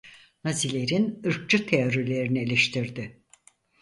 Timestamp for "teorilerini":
1.65-2.39